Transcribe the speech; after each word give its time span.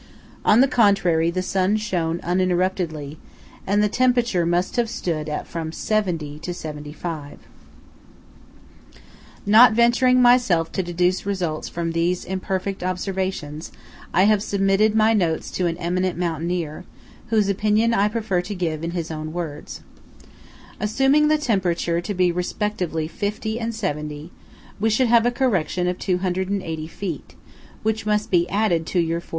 On 0.43 0.61
the 0.61 0.67
contrary, 0.67 1.29
the 1.29 1.43
sun 1.43 1.77
shone 1.77 2.19
uninterruptedly, 2.23 3.19
and 3.67 3.83
the 3.83 3.87
temperature 3.87 4.47
must 4.47 4.75
have 4.77 4.89
stood 4.89 5.29
at 5.29 5.45
from 5.45 5.69
70° 5.69 6.41
to 6.41 6.49
75°. 6.53 7.37
Not 9.45 9.73
venturing 9.73 10.19
myself 10.19 10.71
to 10.71 10.81
deduce 10.81 11.27
results 11.27 11.69
from 11.69 11.91
these 11.91 12.25
imperfect 12.25 12.81
observations, 12.81 13.71
I 14.11 14.23
have 14.23 14.41
submitted 14.41 14.95
my 14.95 15.13
notes 15.13 15.51
to 15.51 15.67
an 15.67 15.77
eminent 15.77 16.17
mountaineer, 16.17 16.83
whose 17.27 17.47
opinion 17.47 17.93
I 17.93 18.07
prefer 18.07 18.41
to 18.41 18.55
give 18.55 18.83
in 18.83 18.91
his 18.97 19.11
own 19.11 19.31
words:–"Assuming 19.33 21.27
the 21.27 21.37
temperature 21.37 22.01
to 22.01 22.13
be 22.15 22.31
respectively 22.31 23.07
50° 23.07 23.61
and 23.61 23.71
70°, 23.71 24.31
we 24.79 24.89
should 24.89 25.09
have 25.09 25.27
a 25.27 25.31
correction 25.31 25.87
of 25.87 25.99
280 25.99 26.87
feet27, 26.87 27.21
which 27.83 28.07
must 28.07 28.31
be 28.31 28.49
added 28.49 28.87
to 28.87 28.99
your 28.99 29.19
4,500. 29.21 29.29